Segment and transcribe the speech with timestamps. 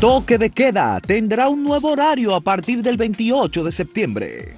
[0.00, 4.52] Toque de queda tendrá un nuevo horario a partir del 28 de septiembre.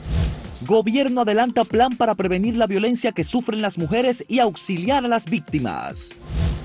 [0.66, 5.27] Gobierno adelanta plan para prevenir la violencia que sufren las mujeres y auxiliar a las
[5.27, 6.11] víctimas.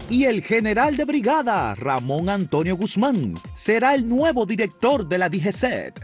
[0.10, 6.00] Y el general de brigada, Ramón Antonio Guzmán, será el nuevo director de la DGCET.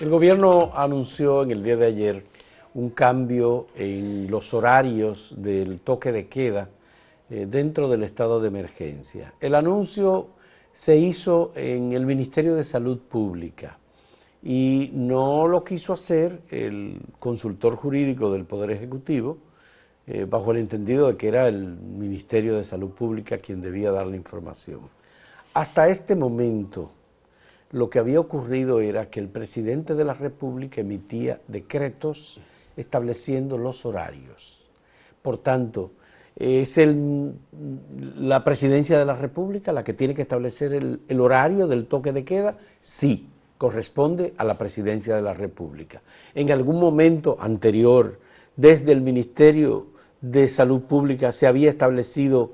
[0.00, 2.24] El gobierno anunció en el día de ayer
[2.72, 6.68] un cambio en los horarios del toque de queda
[7.30, 9.34] eh, dentro del estado de emergencia.
[9.40, 10.28] El anuncio
[10.72, 13.78] se hizo en el Ministerio de Salud Pública
[14.42, 19.38] y no lo quiso hacer el consultor jurídico del Poder Ejecutivo,
[20.06, 24.06] eh, bajo el entendido de que era el Ministerio de Salud Pública quien debía dar
[24.06, 24.80] la información.
[25.52, 26.90] Hasta este momento,
[27.72, 32.40] lo que había ocurrido era que el presidente de la República emitía decretos
[32.76, 34.70] estableciendo los horarios.
[35.20, 35.90] Por tanto,
[36.38, 37.34] es el,
[38.16, 42.24] la presidencia de la República la que tiene que establecer el, horario del toque de
[42.24, 46.00] queda, sí, corresponde a la presidencia de la República.
[46.36, 48.20] En algún momento anterior,
[48.54, 49.88] desde el Ministerio
[50.20, 52.52] de Salud Pública se había establecido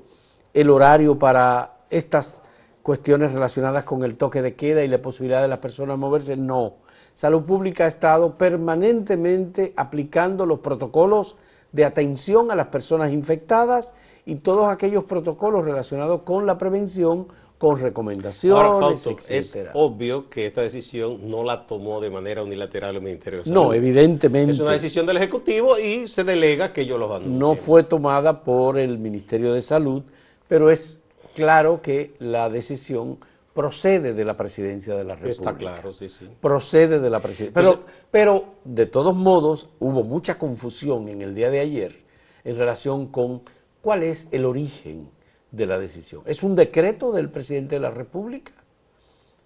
[0.55, 2.41] el horario para estas
[2.81, 6.77] cuestiones relacionadas con el toque de queda y la posibilidad de las personas moverse, no.
[7.13, 11.37] Salud Pública ha estado permanentemente aplicando los protocolos
[11.75, 13.93] de atención a las personas infectadas
[14.25, 19.29] y todos aquellos protocolos relacionados con la prevención, con recomendaciones, etc.
[19.29, 23.61] Es obvio que esta decisión no la tomó de manera unilateral el Ministerio de Salud.
[23.61, 24.53] No, evidentemente.
[24.53, 27.39] Es una decisión del Ejecutivo y se delega que ellos los anuncien.
[27.39, 30.03] No fue tomada por el Ministerio de Salud,
[30.47, 30.99] pero es
[31.35, 33.17] claro que la decisión
[33.55, 35.49] procede de la presidencia de la República.
[35.49, 36.29] Está claro, sí, sí.
[36.41, 37.53] Procede de la presidencia.
[37.53, 42.03] Pero, pero, de todos modos, hubo mucha confusión en el día de ayer
[42.43, 43.43] en relación con
[43.81, 45.09] cuál es el origen
[45.51, 46.21] de la decisión.
[46.25, 48.51] ¿Es un decreto del presidente de la República?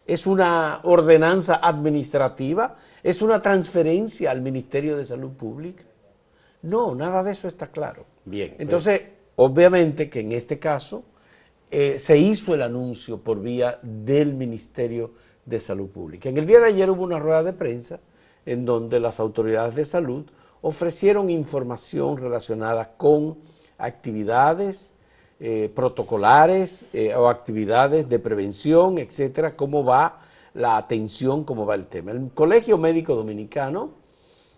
[0.07, 2.78] ¿Es una ordenanza administrativa?
[3.03, 5.84] ¿Es una transferencia al Ministerio de Salud Pública?
[6.63, 8.07] No, nada de eso está claro.
[8.25, 8.55] Bien.
[8.57, 9.03] Entonces,
[9.35, 11.03] obviamente que en este caso
[11.72, 15.12] eh, se hizo el anuncio por vía del Ministerio
[15.46, 16.30] de Salud Pública.
[16.30, 18.00] En el día de ayer hubo una rueda de prensa
[18.46, 20.25] en donde las autoridades de salud
[20.62, 23.38] ofrecieron información relacionada con
[23.78, 24.96] actividades
[25.40, 30.22] eh, protocolares eh, o actividades de prevención, etcétera, cómo va
[30.53, 32.12] la atención, cómo va el tema.
[32.12, 33.91] El Colegio Médico Dominicano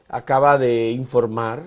[0.08, 1.64] acaba de informar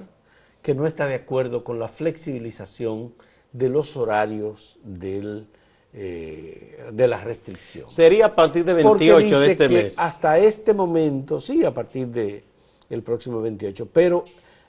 [0.62, 3.12] que no está de acuerdo con la flexibilización
[3.54, 5.46] de los horarios del,
[5.94, 7.88] eh, de la restricción.
[7.88, 9.98] Sería a partir de 28 de este mes.
[9.98, 12.42] Hasta este momento, sí, a partir del
[12.90, 14.24] el próximo 28, pero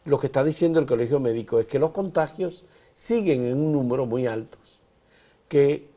[0.06, 2.64] lo que está diciendo el Colegio Médico es que los contagios
[2.94, 4.60] siguen en un número muy alto,
[5.50, 5.90] que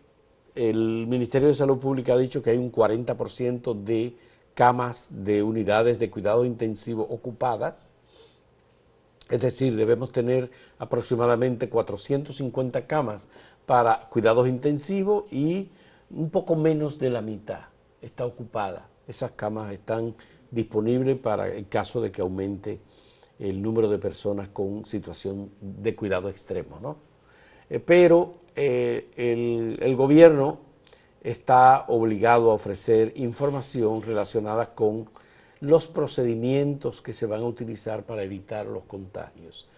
[0.55, 4.17] el Ministerio de Salud Pública ha dicho que hay un 40% de
[4.55, 7.93] camas de unidades de cuidado intensivo ocupadas,
[9.29, 13.29] es decir, debemos tener aproximadamente 450 camas
[13.67, 15.71] para cuidados intensivos y
[16.11, 17.61] un poco menos de la mitad
[18.01, 18.89] está ocupada.
[19.07, 20.15] Esas camas están
[20.51, 22.81] disponibles para el caso de que aumente
[23.39, 26.79] el número de personas con situación de cuidado extremo.
[26.81, 26.97] ¿no?
[27.69, 30.61] Eh, pero eh, el, el gobierno
[31.23, 35.09] está obligado a ofrecer información relacionada con
[35.61, 39.69] los procedimientos que se van a utilizar para evitar los contagios.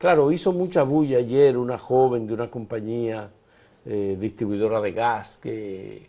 [0.00, 3.30] Claro, hizo mucha bulla ayer una joven de una compañía
[3.84, 6.08] eh, distribuidora de gas que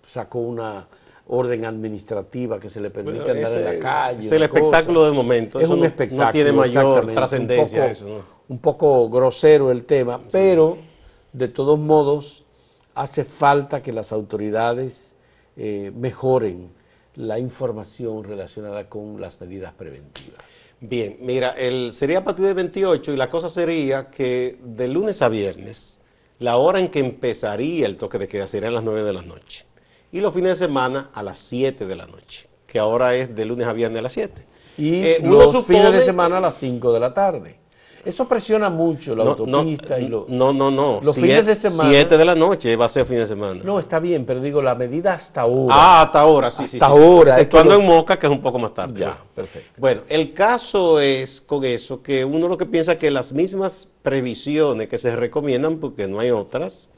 [0.00, 0.88] sacó una
[1.26, 4.24] orden administrativa que se le permite andar en la calle.
[4.24, 5.60] Es el espectáculo del momento.
[5.60, 6.24] Es un espectáculo.
[6.24, 8.24] No tiene mayor trascendencia eso.
[8.48, 10.78] Un poco grosero el tema, pero
[11.34, 12.42] de todos modos
[12.94, 15.14] hace falta que las autoridades
[15.58, 16.70] eh, mejoren
[17.16, 20.38] la información relacionada con las medidas preventivas.
[20.80, 25.22] Bien, mira, el, sería a partir del 28 y la cosa sería que de lunes
[25.22, 26.00] a viernes,
[26.38, 29.22] la hora en que empezaría el toque de queda sería a las 9 de la
[29.22, 29.64] noche
[30.12, 33.44] y los fines de semana a las 7 de la noche, que ahora es de
[33.44, 34.44] lunes a viernes a las 7.
[34.78, 37.58] Y eh, los fines de semana a las 5 de la tarde.
[38.06, 41.00] Eso presiona mucho la autopista y lo, No, no, no.
[41.02, 41.90] Los fines de semana.
[41.90, 43.60] 7 de la noche va a ser fin de semana.
[43.64, 45.74] No, está bien, pero digo, la medida hasta ahora.
[45.76, 46.76] Ah, hasta ahora, sí, sí.
[46.76, 47.34] Hasta ahora.
[47.34, 49.00] Sí, en Moca, que es un poco más tarde.
[49.00, 49.72] Ya, perfecto.
[49.78, 54.88] Bueno, el caso es con eso, que uno lo que piensa que las mismas previsiones
[54.88, 56.88] que se recomiendan, porque no hay otras,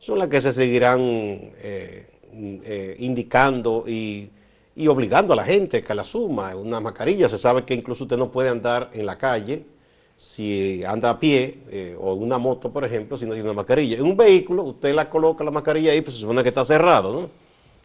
[0.00, 4.30] son las que se seguirán eh, eh, indicando y,
[4.74, 6.56] y obligando a la gente que la suma.
[6.56, 9.75] Una mascarilla, se sabe que incluso usted no puede andar en la calle
[10.16, 13.98] si anda a pie eh, o una moto, por ejemplo, si no tiene una mascarilla.
[13.98, 17.12] En un vehículo, usted la coloca la mascarilla ahí, pues se supone que está cerrado,
[17.12, 17.30] ¿no?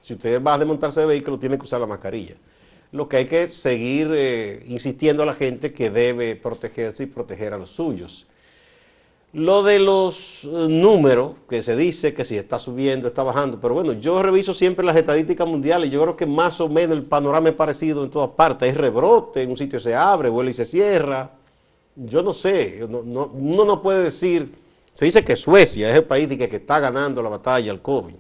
[0.02, 2.36] Si usted va a desmontarse de vehículo, tiene que usar la mascarilla.
[2.92, 7.54] Lo que hay que seguir eh, insistiendo a la gente que debe protegerse y proteger
[7.54, 8.26] a los suyos.
[9.34, 13.74] Lo de los eh, números, que se dice que si está subiendo, está bajando, pero
[13.74, 17.50] bueno, yo reviso siempre las estadísticas mundiales, yo creo que más o menos el panorama
[17.50, 20.66] es parecido en todas partes, hay rebrote, en un sitio se abre, vuelve y se
[20.66, 21.32] cierra,
[21.96, 24.56] yo no sé, uno no puede decir,
[24.94, 28.16] se dice que Suecia es el país que, que está ganando la batalla al COVID,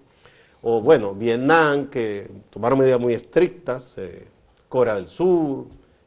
[0.64, 4.28] o bueno, Vietnam, que tomaron medidas muy estrictas, eh,
[4.70, 5.66] Corea del Sur,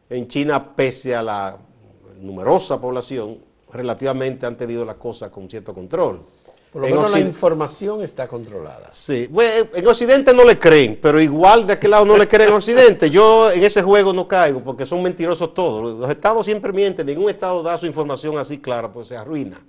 [0.08, 1.58] en China, pese a la
[2.20, 3.38] numerosa población,
[3.72, 6.20] relativamente han tenido las cosas con cierto control.
[6.74, 8.88] Por lo menos la información está controlada.
[8.90, 12.50] Sí, bueno, en Occidente no le creen, pero igual de aquel lado no le creen
[12.50, 13.08] en Occidente.
[13.08, 16.00] Yo en ese juego no caigo porque son mentirosos todos.
[16.00, 19.64] Los estados siempre mienten, ningún estado da su información así clara, pues se arruina.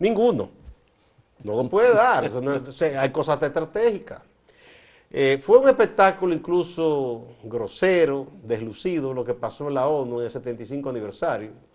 [0.00, 0.50] Ninguno.
[1.44, 2.28] No lo puede dar,
[2.98, 4.20] hay cosas estratégicas.
[5.08, 10.32] Eh, fue un espectáculo incluso grosero, deslucido, lo que pasó en la ONU en el
[10.32, 11.69] 75 aniversario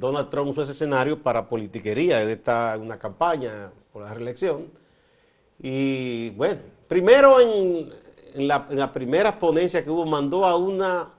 [0.00, 4.68] Donald Trump usó ese escenario para politiquería, en una campaña por la reelección.
[5.62, 7.92] Y bueno, primero en,
[8.48, 11.10] la, primera ponencias que hubo, mandó a una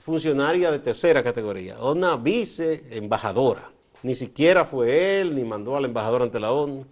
[0.00, 3.70] funcionaria de tercera categoría, a una vice embajadora.
[4.02, 6.84] Ni siquiera fue él, ni mandó al embajador ante la ONU,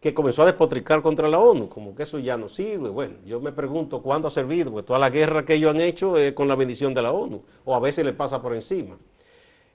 [0.00, 2.88] que comenzó a despotricar contra la ONU, como que eso ya no sirve.
[2.88, 6.16] Bueno, yo me pregunto cuándo ha servido, porque toda la guerra que ellos han hecho
[6.16, 8.98] es con la bendición de la ONU, o a veces le pasa por encima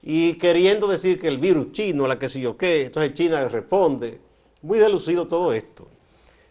[0.02, 4.20] y queriendo decir que el virus chino, la que sé yo qué, entonces China responde.
[4.62, 5.88] Muy delucido todo esto.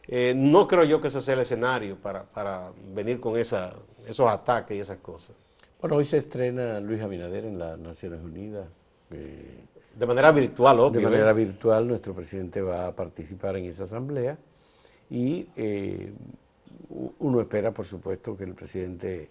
[0.09, 3.75] Eh, no creo yo que ese sea el escenario para, venir con esa,
[4.07, 5.35] esos ataques y esas cosas.
[5.81, 8.67] Bueno, hoy se estrena Luis Abinader en las Naciones Unidas.
[9.11, 9.65] Eh,
[9.95, 11.01] de manera virtual, obvio.
[11.01, 14.39] De manera virtual, nuestro presidente va a participar en esa asamblea
[15.11, 16.13] y eh,
[17.19, 19.31] uno espera, por supuesto, que el presidente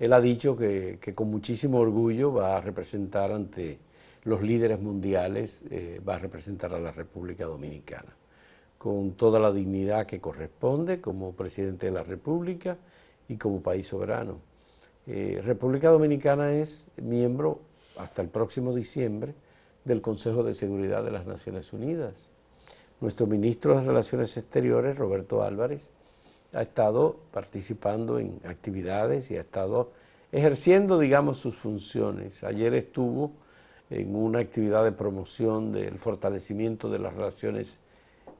[0.00, 3.78] él ha dicho que, con muchísimo orgullo va a representar ante
[4.24, 8.16] los líderes mundiales, eh, va a representar a la República Dominicana,
[8.78, 12.78] con toda la dignidad que corresponde como presidente de la República
[13.28, 14.38] y como país soberano.
[15.06, 17.60] Eh, República Dominicana es miembro
[17.98, 19.34] hasta el próximo diciembre
[19.84, 22.32] del Consejo de Seguridad de las Naciones Unidas.
[23.02, 25.90] Nuestro ministro de Relaciones Exteriores, Roberto Álvarez,
[26.52, 29.92] ha estado participando en actividades y ha estado
[30.32, 32.44] ejerciendo, digamos, sus funciones.
[32.44, 33.32] Ayer estuvo
[33.90, 37.80] en una actividad de promoción del fortalecimiento de las relaciones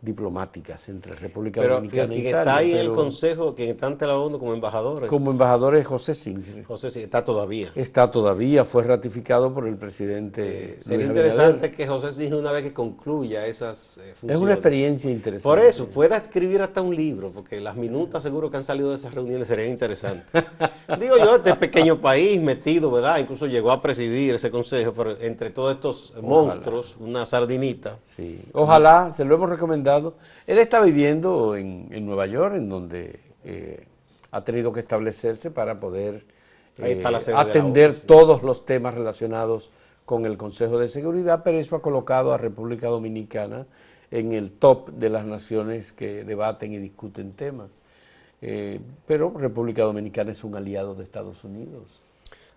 [0.02, 2.38] diplomáticas entre República Dominicana y Italia.
[2.38, 5.06] está ahí en el Consejo, quien está ante la ONU como embajador.
[5.06, 6.64] Como embajador es José Singer.
[6.64, 7.70] José Singer, está todavía.
[7.74, 10.76] Está todavía, fue ratificado por el presidente.
[10.80, 14.30] sería interesante que José Singer una vez que concluya esas funciones.
[14.30, 15.42] Eh, es una experiencia interesante.
[15.42, 18.96] Por eso, pueda escribir hasta un libro, porque las minutas seguro que han salido de
[18.96, 20.32] esas reuniones serían interesantes.
[20.98, 23.18] Digo yo, este pequeño país metido, ¿verdad?
[23.18, 27.98] Incluso llegó a presidir ese consejo, pero entre todos estos monstruos, una sardinita.
[28.06, 29.89] Sí, ojalá, se lo hemos recomendado
[30.46, 33.86] él está viviendo en, Nueva York, en donde eh,
[34.30, 36.24] ha tenido que establecerse para poder
[36.78, 37.02] eh,
[37.34, 39.70] atender todos los temas relacionados
[40.04, 43.66] con el Consejo de Seguridad, pero eso ha colocado a República Dominicana
[44.10, 47.82] en el top de las naciones que debaten y discuten temas.
[48.42, 52.00] Eh, pero República Dominicana es un aliado de Estados Unidos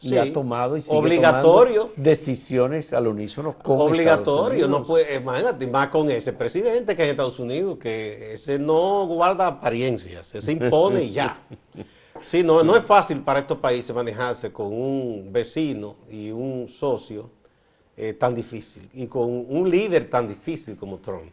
[0.04, 1.92] y ha tomado y sigue obligatorio.
[1.96, 7.12] decisiones al unísono con obligatorio no puede imagínate más con ese presidente que es en
[7.12, 11.42] Estados Unidos que ese no guarda apariencias ese impone y ya.
[12.22, 17.30] Sí no no es fácil para estos países manejarse con un vecino y un socio
[17.98, 21.32] eh, tan difícil y con un líder tan difícil como Trump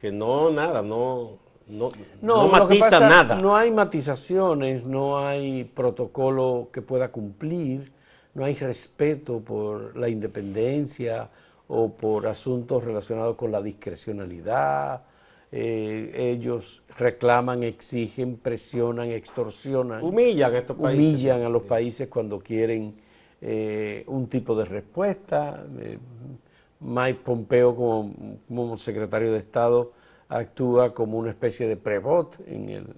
[0.00, 1.90] que no nada no no,
[2.20, 3.40] no, matiza nada.
[3.40, 7.94] No hay matizaciones, no hay protocolo que pueda cumplir
[8.34, 11.30] no hay respeto por la independencia
[11.68, 15.02] o por asuntos relacionados con la discrecionalidad.
[15.52, 20.02] Eh, ellos reclaman, exigen, presionan, extorsionan.
[20.02, 21.06] Humillan a estos países.
[21.06, 22.96] Humillan a los países cuando quieren
[23.40, 25.64] eh, un tipo de respuesta.
[25.78, 25.98] Eh,
[26.80, 28.12] Mike Pompeo como,
[28.48, 29.92] como, secretario de Estado
[30.28, 32.94] actúa como una especie de prebot, en el,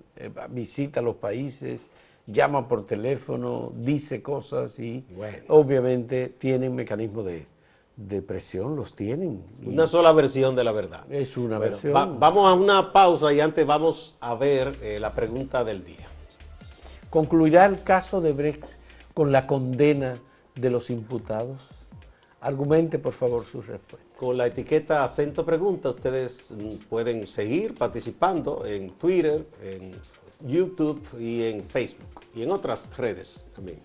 [0.50, 1.90] visita a los países,
[2.26, 5.04] llama por teléfono, dice cosas y
[5.48, 9.42] obviamente tienen mecanismos de, presión, los tienen.
[9.64, 11.10] Una sola versión de la verdad.
[11.10, 11.92] Es una versión.
[11.92, 16.06] vamos a una pausa y antes vamos a ver eh, la pregunta del día.
[17.10, 18.78] ¿Concluirá el caso de Brex
[19.14, 20.18] con la condena
[20.56, 21.75] de los imputados?
[22.46, 24.06] Argumente, por favor, su respuesta.
[24.16, 26.54] Con la etiqueta acento pregunta, ustedes
[26.88, 29.90] pueden seguir participando en Twitter, en
[30.48, 33.80] YouTube y en Facebook y en otras redes también.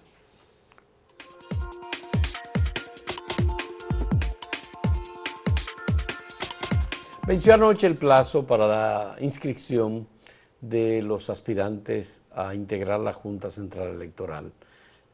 [7.25, 10.07] Venció anoche el plazo para la inscripción
[10.59, 14.51] de los aspirantes a integrar la Junta Central Electoral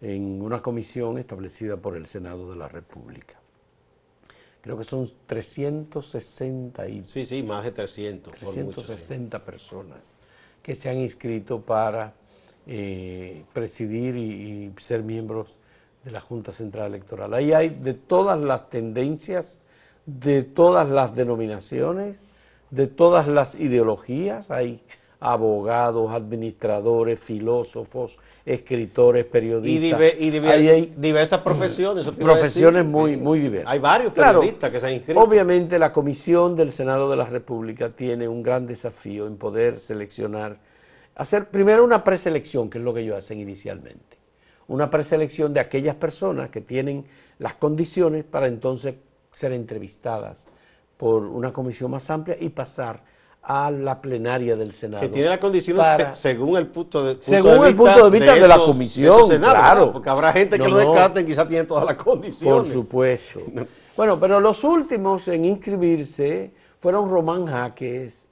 [0.01, 3.39] en una comisión establecida por el Senado de la República.
[4.61, 8.33] Creo que son 360 y Sí, sí, más de 300.
[8.37, 8.87] por mucho, sí.
[8.87, 10.13] 360 personas
[10.61, 12.13] que se han inscrito para
[12.65, 15.55] eh, presidir y, y ser miembros
[16.03, 17.33] de la Junta Central Electoral.
[17.33, 19.59] Ahí hay de todas las tendencias,
[20.05, 22.21] de todas las denominaciones,
[22.69, 24.81] de todas las ideologías, hay
[25.19, 29.99] abogados, administradores, filósofos, escritores, periodistas.
[30.19, 32.05] y diver- hay diversas profesiones.
[32.05, 32.91] eso te profesiones decir.
[32.91, 33.73] muy, muy diversas.
[33.73, 35.19] Hay varios Claro, periodistas que se han inscrito.
[35.19, 40.57] Obviamente la comisión del Senado de la República tiene un gran desafío en poder seleccionar,
[41.15, 44.17] hacer primero una preselección, que es lo que ellos hacen inicialmente.
[44.67, 47.05] Una preselección de aquellas personas que tienen
[47.39, 48.95] las condiciones para entonces
[49.31, 50.45] ser entrevistadas
[50.97, 53.01] por una comisión más amplia y pasar
[53.49, 54.99] a la plenaria del Senado.
[55.01, 55.29] Que tiene
[55.77, 58.55] para- se- según el punto de, punto Según de el punto de vista de la
[58.55, 59.39] esos- comisión, claro.
[59.39, 59.91] ¿verdad?
[59.93, 60.89] Porque habrá gente que No, lo no.
[60.91, 62.67] descarten, quizás tienen todas las Por condiciones.
[62.67, 63.39] supuesto.
[63.95, 68.27] Bueno, pero los últimos en inscribirse fueron Román Jaques,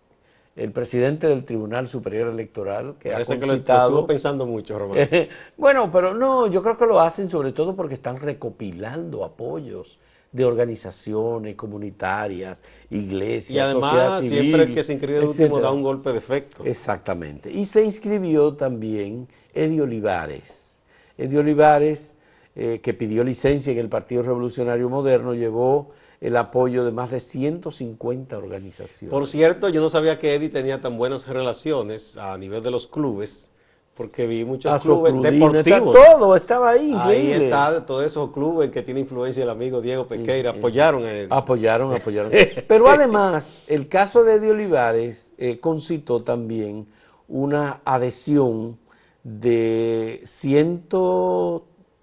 [0.57, 3.87] el presidente del Tribunal Superior Electoral, que Parece ha que lo, concitado...
[3.87, 4.97] estuvo pensando mucho, Román.
[5.57, 9.97] bueno, pero no, yo creo que lo hacen sobre todo porque están recopilando apoyos
[10.35, 15.61] de organizaciones comunitarias, iglesias, y además, sociedad civil, siempre el que se inscribe de último
[15.61, 16.65] da un golpe de efecto.
[16.65, 17.49] Exactamente.
[17.49, 20.81] Y se inscribió también Eddie Olivares.
[21.17, 22.17] Eddie Olivares,
[22.53, 27.21] eh, que pidió licencia en el Partido Revolucionario Moderno, llevó el apoyo de más de
[27.21, 29.11] 150 organizaciones.
[29.11, 32.87] Por cierto, yo no sabía que Eddie tenía tan buenas relaciones a nivel de los
[32.87, 33.53] clubes,
[33.95, 35.95] porque vi muchos clubes crudino, está deportivos.
[35.95, 37.45] todo, estaba ahí, Ahí increíble.
[37.45, 41.27] está, de todos esos clubes que tiene influencia el amigo Diego Pequeira, apoyaron a Eddie.
[41.29, 42.31] Apoyaron, apoyaron.
[42.67, 46.87] Pero además, el caso de Eddie Olivares eh, concitó también
[47.29, 48.77] una adhesión
[49.23, 50.83] de 100,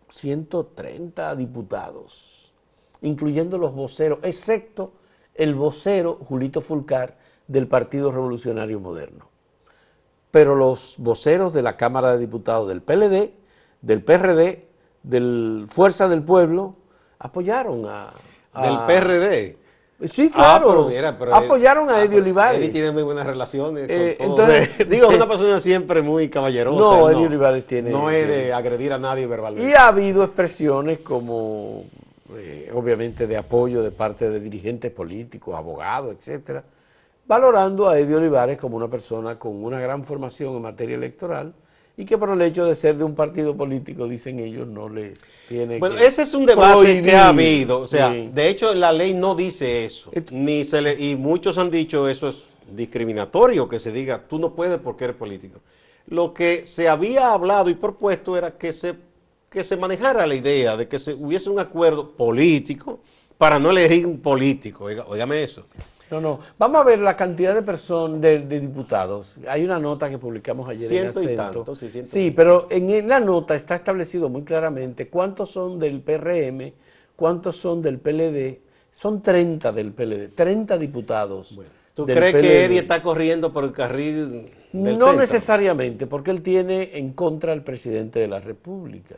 [0.08, 2.52] 130 diputados,
[3.02, 4.94] incluyendo los voceros, excepto
[5.34, 9.31] el vocero Julito Fulcar del Partido Revolucionario Moderno.
[10.32, 13.30] Pero los voceros de la Cámara de Diputados del PLD,
[13.82, 14.66] del PRD,
[15.04, 16.74] del Fuerza del Pueblo,
[17.20, 18.12] apoyaron a...
[18.54, 19.58] a- Del PRD.
[20.08, 20.66] Sí, Ah, claro.
[20.68, 22.58] pero mira, pero Apoyaron ah, a Eddie pero Olivares.
[22.60, 24.48] Eddie tiene muy buenas relaciones Eh, con todos.
[24.50, 26.80] entonces- Digo, es una persona siempre muy caballerosa.
[26.80, 29.68] No, Eddie Olivares tiene- No es de agredir a nadie verbalmente.
[29.68, 31.84] Y ha habido expresiones como,
[32.36, 36.64] eh, obviamente, de apoyo de parte de dirigentes políticos, abogados, etcétera,
[37.26, 41.54] valorando a Eddie Olivares como una persona con una gran formación en materia electoral
[41.96, 45.30] y que por el hecho de ser de un partido político, dicen ellos, no les
[45.48, 47.02] tiene Bueno, que ese es un debate prohibir.
[47.02, 47.80] que ha habido.
[47.80, 48.30] O sea, Sí.
[48.32, 50.10] de hecho, la ley no dice eso.
[50.30, 54.54] Ni se le, y muchos han dicho eso es discriminatorio, que se diga, tú no
[54.54, 55.60] puedes porque eres político.
[56.06, 58.94] Lo que se había hablado y propuesto era que se,
[59.50, 63.00] que se manejara la idea de que se hubiese un acuerdo político
[63.36, 64.84] para no elegir un político.
[64.84, 65.66] Oiga, óigame eso.
[66.12, 66.40] No, no.
[66.58, 69.36] Vamos a ver la cantidad de personas, de, de diputados.
[69.48, 71.74] Hay una nota que publicamos ayer Ciento y en Acento.
[71.74, 76.02] sí, ciento sí, y- pero en la nota está establecido muy claramente cuántos son del
[76.02, 76.74] PRM,
[77.16, 78.60] cuántos son del PLD.
[78.90, 81.58] Son 30 del PLD, 30 diputados.
[81.94, 82.42] ¿Tú del crees PLD.
[82.42, 85.12] que Eddie está corriendo por el carril del No centro?
[85.14, 89.16] necesariamente, porque él tiene en contra al presidente de la República.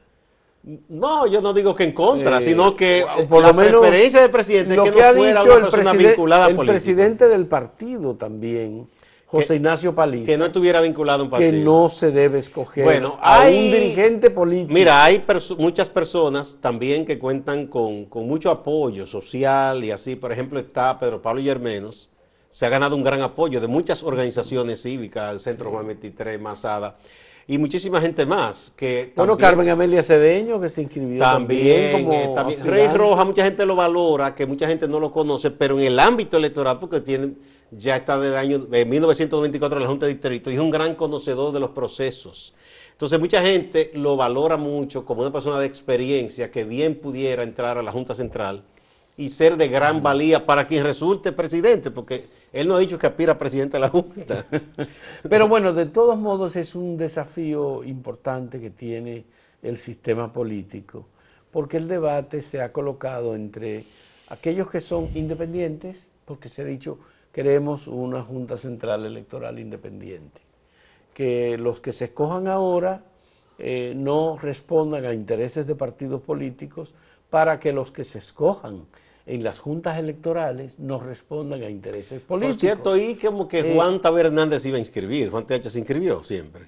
[0.89, 3.81] No, yo no digo que en contra, Eh, sino que o por la lo menos
[3.83, 6.47] preferencia del presidente es lo que, que, no ha fuera dicho una el, preside- vinculada
[6.47, 8.89] el presidente del partido también,
[9.27, 10.25] José Que- Ignacio Paliza.
[10.27, 11.51] que no estuviera vinculado a un partido.
[11.51, 14.73] que no se debe escoger Bueno, a un dirigente político.
[14.73, 20.17] Mira, hay perso- muchas personas también que cuentan con, con mucho apoyo social y así.
[20.17, 22.09] Por ejemplo, está Pedro Pablo Yermenos.
[22.49, 26.97] Se ha ganado un gran apoyo de muchas organizaciones cívicas, el Centro Juan 23, Masada,
[27.47, 28.73] y muchísima gente más.
[28.77, 32.65] Que bueno, también- Carmen Amelia Cedeño, que se inscribió también, También, como eh, también.
[32.65, 32.89] Rey.
[32.89, 36.37] Roja, mucha gente lo valora, que mucha gente no lo conoce, pero en el ámbito
[36.37, 37.33] electoral, porque tiene,
[37.71, 40.71] ya está desde el año de 1994 en la Junta de Distrito y es un
[40.71, 42.55] gran conocedor de los procesos.
[42.93, 47.77] Entonces, mucha gente lo valora mucho como una persona de experiencia que bien pudiera entrar
[47.77, 48.63] a la Junta Central
[49.17, 53.07] y ser de gran valía para quien resulte presidente, porque él no ha dicho que
[53.07, 54.45] aspira a presidente de la Junta.
[55.29, 59.25] Pero bueno, de todos modos es un desafío importante que tiene
[59.63, 61.07] el sistema político,
[61.51, 63.85] porque el debate se ha colocado entre
[64.29, 66.99] aquellos que son independientes, porque se ha dicho
[67.33, 70.41] queremos una Junta Central Electoral independiente,
[71.13, 73.03] que los que se escojan ahora
[73.59, 76.95] eh, no respondan a intereses de partidos políticos
[77.31, 78.87] para que los que se escojan
[79.27, 82.57] en las juntas electorales no respondan a intereses políticos.
[82.57, 85.79] Por cierto, y como que Eh, Juan Taber Hernández iba a inscribir, Juan TH se
[85.79, 86.65] inscribió siempre.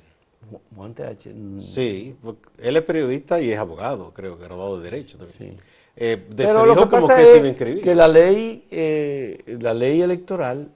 [0.51, 2.17] Ju- Juan TH, mm, Sí,
[2.63, 5.37] él es periodista y es abogado, creo que graduado de Derecho también.
[5.59, 5.65] Sí.
[5.97, 7.83] Eh, de- Pero lo que como pasa que se es iba a inscribir.
[7.83, 10.69] que la ley, eh, la ley electoral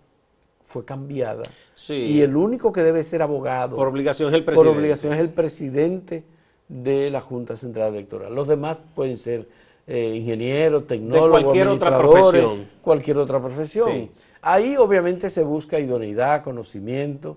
[0.63, 1.45] fue cambiada
[1.75, 1.95] Sí.
[1.95, 4.79] y el único que debe ser abogado Por obligación es el por presidente.
[4.79, 6.25] obligación es el presidente
[6.69, 8.35] de la Junta Central Electoral.
[8.35, 9.49] Los demás pueden ser
[9.87, 12.69] eh, ingenieros, tecnólogos, cualquier otra profesión.
[12.83, 13.91] cualquier otra profesión.
[13.91, 14.11] Sí.
[14.43, 17.37] Ahí obviamente se busca idoneidad, conocimiento,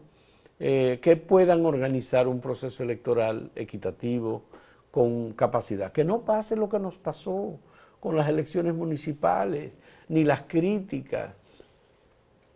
[0.60, 4.44] eh, que puedan organizar un proceso electoral equitativo
[4.92, 5.92] con capacidad.
[5.92, 7.60] Que no pase lo que nos pasó
[8.00, 11.34] con las elecciones municipales, ni las críticas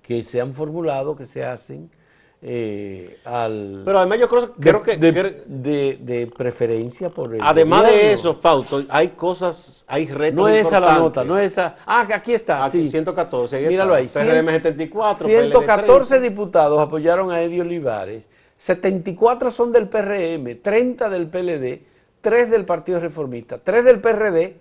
[0.01, 1.89] que se han formulado, que se hacen
[2.41, 3.81] eh, al...
[3.83, 4.97] Pero además yo creo, de, creo que...
[4.97, 8.13] de- creo- de- de preferencia por el además de gobierno.
[8.13, 11.77] eso, Fausto, hay cosas, hay retos No es esa la nota, no es esa.
[11.85, 12.91] Ah, aquí está, Aquí, sí.
[12.91, 14.19] 114, ahí Míralo está.
[14.21, 14.27] ahí.
[14.27, 16.19] PRM cien- 74, 114 PLD 30.
[16.29, 21.83] diputados apoyaron a Eddie Olivares, 74 son del PRM, 30 del PLD,
[22.21, 24.57] 3 del Partido Reformista, 3 del PRD,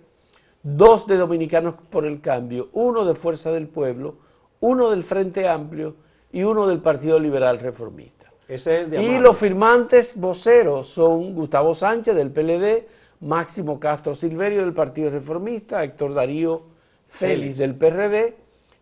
[0.63, 4.15] 2 de Dominicanos por el Cambio, 1 de Fuerza del Pueblo,
[4.59, 5.95] 1 del Frente Amplio
[6.37, 8.31] y 1 del Partido Liberal Reformista.
[8.47, 12.85] Ese es el de Y los firmantes voceros son Gustavo Sánchez del PLD,
[13.21, 16.61] Máximo Castro Silverio del Partido Reformista, Héctor Darío
[17.07, 17.57] Félix, Félix.
[17.57, 18.35] del PRD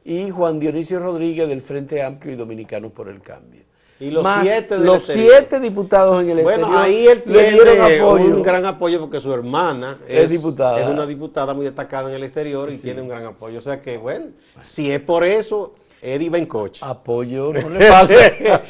[0.03, 3.61] y Juan Dionisio Rodríguez del Frente Amplio y Dominicanos por el Cambio.
[4.01, 7.79] Y los Más siete del los siete diputados en el Bueno, exterior ahí él tiene
[7.79, 8.25] apoyo.
[8.25, 10.81] un gran apoyo porque su hermana Es es, diputada.
[10.81, 13.57] es una diputada muy destacada en el exterior y tiene un gran apoyo.
[13.59, 14.25] O sea que, bueno,
[14.61, 15.75] si es por eso,
[16.13, 16.85] Eddie va en coche.
[16.85, 18.63] Apoyo no le falta.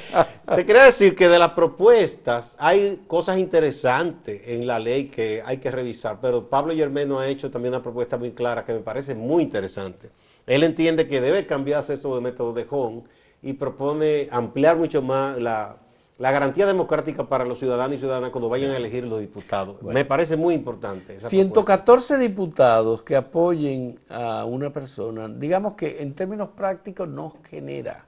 [0.56, 5.58] Te quería decir que de las propuestas hay cosas interesantes en la ley que hay
[5.58, 9.16] que revisar, pero Pablo Yermeno ha hecho también una propuesta muy clara que me parece
[9.16, 10.12] muy interesante.
[10.46, 13.02] Él entiende que debe cambiarse eso de método de Hong
[13.42, 15.78] y propone ampliar mucho más la,
[16.18, 19.82] la garantía democrática para los ciudadanos y ciudadanas cuando vayan a elegir los diputados.
[19.84, 21.18] Me parece muy importante.
[21.18, 21.30] esa propuesta.
[21.30, 28.06] 114 diputados que apoyen a una persona, digamos que en términos prácticos no genera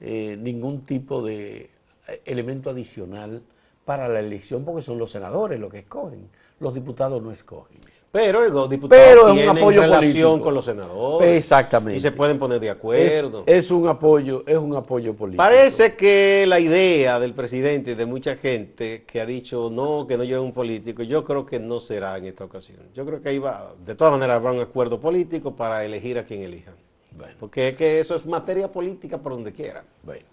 [0.00, 1.70] eh, ningún tipo de
[2.08, 3.42] eh, elemento adicional
[3.84, 6.28] para la elección, porque son los senadores los que escogen,
[6.60, 7.78] los diputados no escogen.
[8.12, 10.44] Pero los diputados Pero es un apoyo relación político.
[10.44, 11.36] con los senadores.
[11.38, 11.96] Exactamente.
[11.96, 13.42] Y se pueden poner de Es, acuerdo.
[13.46, 15.42] es un apoyo, es un apoyo político.
[15.42, 20.18] Parece que la idea del presidente y de mucha gente que ha dicho no, que
[20.18, 22.80] no lleve un político, yo creo que no será en esta ocasión.
[22.94, 26.24] Yo creo que ahí va, de todas maneras habrá un acuerdo político para elegir a
[26.24, 26.74] quien elijan.
[27.16, 27.32] Bueno.
[27.40, 29.84] Porque es que eso es materia política por donde quiera.
[30.02, 30.24] Bueno,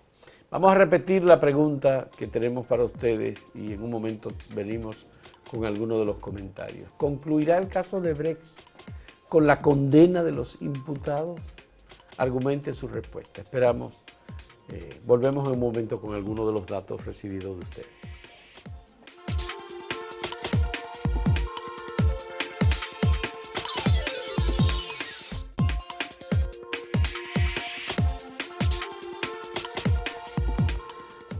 [0.51, 5.05] vamos a repetir la pregunta que tenemos para ustedes y en un momento venimos
[5.49, 6.91] con algunos de los comentarios.
[6.97, 8.57] ¿Concluirá el caso de Brex
[9.27, 11.39] con la condena de los imputados?
[12.17, 13.41] Argumente su respuesta.
[13.41, 14.03] Esperamos.
[14.71, 17.87] eh, volvemos en un momento con algunos de los datos recibidos de ustedes.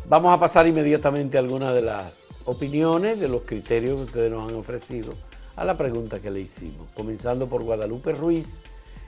[0.10, 4.50] Vamos a pasar inmediatamente a algunas de las opiniones, de los criterios que ustedes nos
[4.50, 5.14] han ofrecido
[5.56, 6.88] a la pregunta que le hicimos.
[6.96, 8.64] Comenzando por Guadalupe Ruiz,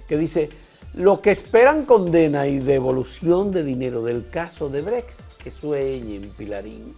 [0.07, 0.51] que dice,
[0.93, 6.93] lo que esperan condena y devolución de dinero del caso de Brex, que sueñen, Pilarín.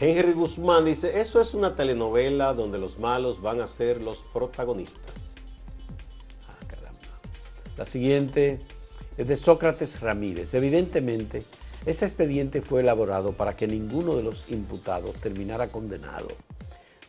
[0.00, 5.36] Henry Guzmán dice, eso es una telenovela donde los malos van a ser los protagonistas.
[6.48, 6.98] Ah, caramba.
[7.76, 8.58] La siguiente
[9.16, 10.54] de Sócrates Ramírez.
[10.54, 11.42] Evidentemente,
[11.84, 16.28] ese expediente fue elaborado para que ninguno de los imputados terminara condenado.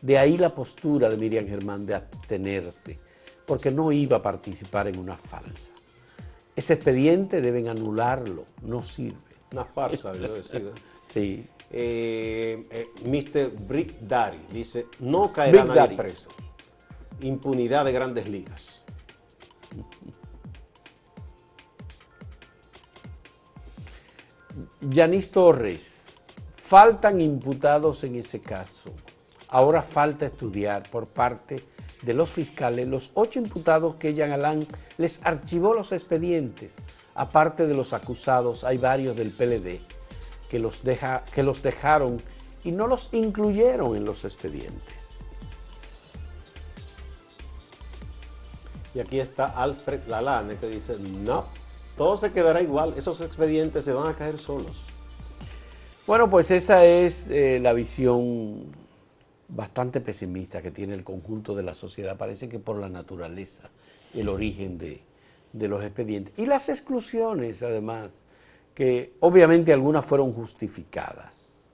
[0.00, 2.98] De ahí la postura de Miriam Germán de abstenerse,
[3.46, 5.72] porque no iba a participar en una falsa.
[6.54, 9.18] Ese expediente deben anularlo, no sirve.
[9.52, 10.60] Una farsa, yo decía.
[11.06, 13.50] Sí, Eh, eh, Mr.
[13.66, 15.96] Brick Daddy dice, no caerá nadie Daddy.
[15.96, 16.30] preso.
[17.20, 18.80] Impunidad de grandes ligas.
[24.80, 26.24] Yanis Torres,
[26.56, 28.90] faltan imputados en ese caso.
[29.48, 31.64] Ahora falta estudiar por parte
[32.02, 36.76] de los fiscales los ocho imputados que Jean Alain les archivó los expedientes.
[37.16, 39.80] Aparte de los acusados, hay varios del PLD
[40.48, 42.22] que los, deja, que los dejaron
[42.62, 45.18] y no los incluyeron en los expedientes.
[48.94, 51.46] Y aquí está Alfred Lalane que dice, no,
[51.98, 54.84] todo se quedará igual, esos expedientes se van a caer solos.
[56.06, 58.64] Bueno, pues esa es eh, la visión
[59.48, 62.16] bastante pesimista que tiene el conjunto de la sociedad.
[62.16, 63.68] Parece que por la naturaleza,
[64.14, 65.02] el origen de,
[65.52, 66.38] de los expedientes.
[66.38, 68.22] Y las exclusiones, además,
[68.74, 71.66] que obviamente algunas fueron justificadas.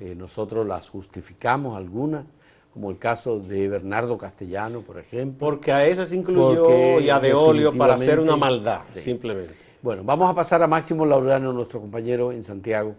[0.00, 2.26] Eh, nosotros las justificamos algunas,
[2.74, 5.38] como el caso de Bernardo Castellano, por ejemplo.
[5.38, 9.54] Porque a ese se incluyó y a De Olio para hacer una maldad, simplemente.
[9.80, 12.94] Bueno, vamos a pasar a Máximo Laureano, nuestro compañero en Santiago,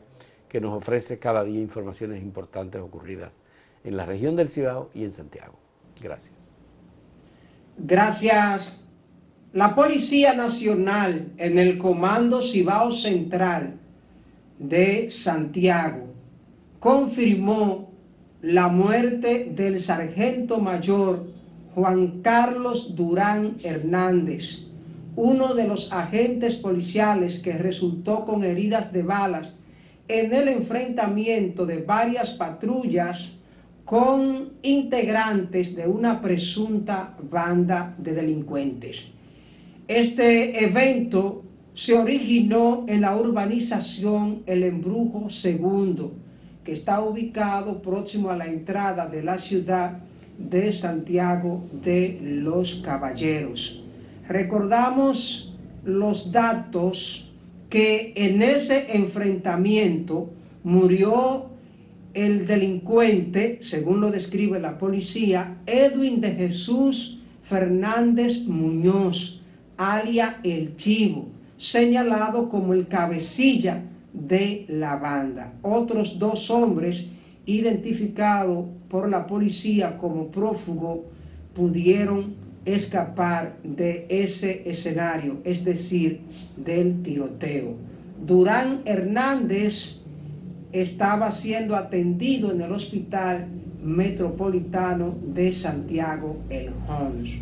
[0.49, 3.33] que nos ofrece cada día informaciones importantes ocurridas
[3.83, 5.59] en la región del Cibao y en Santiago.
[6.01, 6.57] Gracias.
[7.77, 8.85] Gracias
[9.55, 13.79] la Policía Nacional en el Comando Cibao Central
[14.59, 16.13] de Santiago
[16.77, 17.94] confirmó
[18.45, 21.25] la muerte del sargento mayor
[21.73, 24.67] Juan Carlos Durán Hernández,
[25.15, 29.58] uno de los agentes policiales que resultó con heridas de balas
[30.08, 33.38] en el enfrentamiento de varias patrullas
[33.84, 39.12] con integrantes de una presunta banda de delincuentes.
[39.88, 46.13] Este evento se originó en la urbanización El Embrujo Segundo,
[46.65, 49.99] que está ubicado próximo a la entrada de la ciudad
[50.39, 53.84] de Santiago de los Caballeros.
[54.28, 57.32] Recordamos los datos
[57.69, 60.32] que en ese enfrentamiento
[60.63, 61.51] murió
[62.15, 69.41] el delincuente, según lo describe la policía, Edwin de Jesús Fernández Muñoz,
[69.78, 73.84] alia El Chivo, señalado como el cabecilla
[74.15, 75.54] de la banda.
[75.62, 77.10] Otros dos hombres
[77.45, 81.06] identificados por la policía como prófugo
[81.54, 86.21] pudieron escapar de ese escenario, es decir,
[86.58, 87.75] del tiroteo.
[88.25, 90.01] Durán Hernández
[90.71, 93.47] estaba siendo atendido en el Hospital
[93.84, 97.38] Metropolitano de Santiago, el Homs.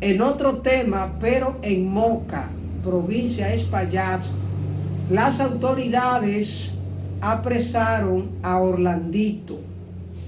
[0.00, 2.50] En otro tema, pero en Moca,
[2.84, 3.54] provincia de
[5.10, 6.78] las autoridades
[7.20, 9.60] apresaron a Orlandito.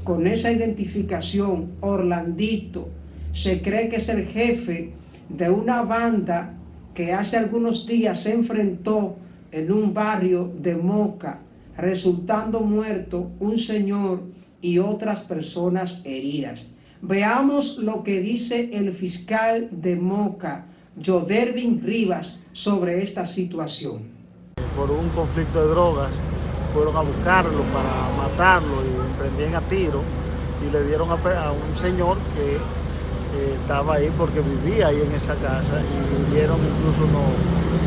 [0.04, 2.88] Con esa identificación, Orlandito
[3.32, 4.92] se cree que es el jefe
[5.28, 6.54] de una banda
[6.94, 9.16] que hace algunos días se enfrentó
[9.50, 11.40] en un barrio de Moca,
[11.76, 14.22] resultando muerto un señor
[14.62, 16.70] y otras personas heridas.
[17.02, 20.66] Veamos lo que dice el fiscal de Moca,
[21.04, 24.17] Jodervin Rivas, sobre esta situación.
[24.78, 26.14] Por un conflicto de drogas,
[26.72, 30.02] fueron a buscarlo para matarlo y emprendían a tiro
[30.64, 35.34] y le dieron a, un señor que eh, estaba ahí porque vivía ahí en esa
[35.34, 37.10] casa y vieron incluso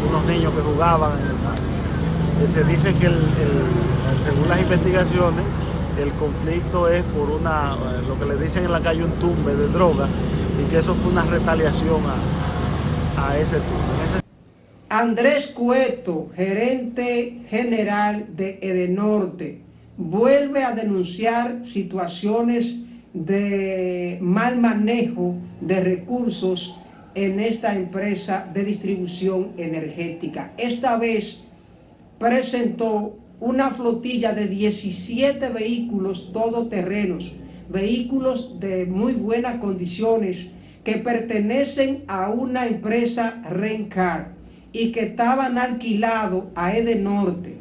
[0.09, 1.13] unos, niños que jugaban.
[2.53, 3.07] se dice que
[4.25, 5.45] según las investigaciones,
[5.97, 9.55] el conflicto es por una, eh, lo que le dicen en la calle un tumbe
[9.55, 10.07] de droga
[10.59, 12.01] y que eso fue una retaliación
[13.17, 13.80] a, ese tumbe.
[14.91, 19.61] Andrés Cueto, gerente general de Edenorte,
[19.95, 26.75] vuelve a denunciar situaciones de mal manejo de recursos
[27.15, 30.51] en esta empresa de distribución energética.
[30.57, 31.45] Esta vez
[32.19, 37.31] presentó una flotilla de 17 vehículos todoterrenos,
[37.69, 44.40] vehículos de muy buenas condiciones que pertenecen a una empresa Rencar
[44.73, 47.57] y que estaban alquilados a Edenorte.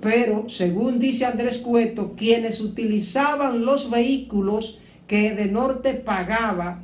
[0.00, 6.80] Pero, según dice Andrés Cueto, quienes utilizaban los vehículos que Edenorte pagaba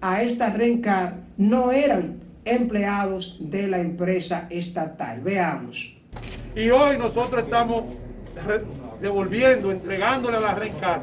[0.00, 5.20] a esta Rencar no eran empleados de la empresa estatal.
[5.20, 5.96] Veamos.
[6.54, 7.84] Y hoy nosotros estamos
[9.00, 11.02] devolviendo, entregándole a la RENCAR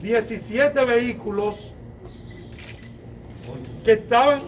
[0.00, 1.72] 17 vehículos
[3.84, 4.40] que estaban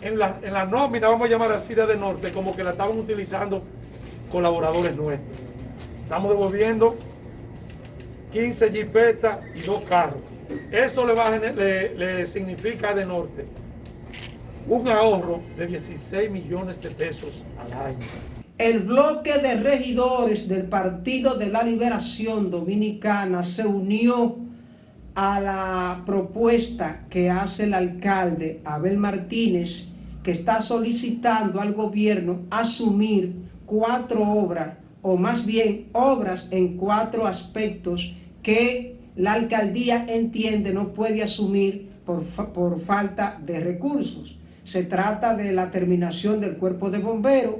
[0.00, 2.98] en la, en la nómina, vamos a llamar así, de norte, como que la estaban
[2.98, 3.64] utilizando
[4.30, 5.38] colaboradores nuestros.
[6.02, 6.96] Estamos devolviendo
[8.32, 10.22] 15 jipetas y dos carros.
[10.70, 13.44] Eso le, va le, le significa de norte
[14.66, 18.06] un ahorro de 16 millones de pesos al año.
[18.58, 24.36] El bloque de regidores del Partido de la Liberación Dominicana se unió
[25.20, 29.88] a la propuesta que hace el alcalde Abel Martínez,
[30.22, 33.34] que está solicitando al gobierno asumir
[33.66, 41.24] cuatro obras o más bien obras en cuatro aspectos que la alcaldía entiende no puede
[41.24, 44.38] asumir por, por falta de recursos.
[44.62, 47.56] Se trata de la terminación del cuerpo de bomberos,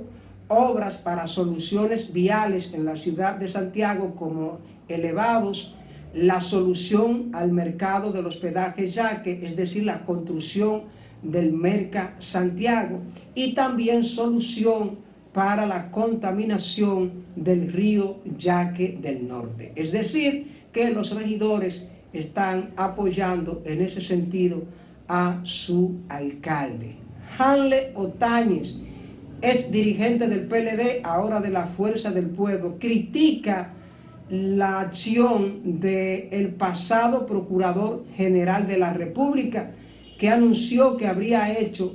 [0.47, 5.75] obras para soluciones viales en la ciudad de Santiago como elevados,
[6.15, 10.83] la solución al mercado del hospedaje Yaque, es decir, la construcción
[11.23, 13.01] del Merca Santiago
[13.35, 14.99] y también solución
[15.33, 19.73] para la contaminación del río Yaque del Norte.
[19.77, 24.65] Es decir, que los regidores están apoyando en ese sentido
[25.07, 26.97] a su alcalde.
[27.39, 28.81] Hanle Otañez,
[29.43, 33.75] ex dirigente del PLD, ahora de la Fuerza del Pueblo, critica
[34.31, 39.73] la acción del pasado Procurador General de la República,
[40.19, 41.95] que anunció que habría hecho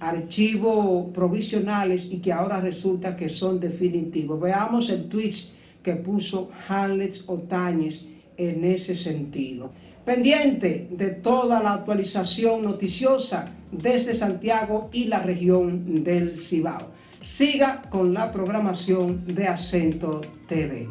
[0.00, 4.40] archivos provisionales y que ahora resulta que son definitivos.
[4.40, 5.34] Veamos el tweet
[5.82, 8.04] que puso Hamlet Otañez
[8.36, 9.72] en ese sentido.
[10.04, 16.92] Pendiente de toda la actualización noticiosa desde Santiago y la región del Cibao.
[17.20, 20.88] Siga con la programación de Acento TV.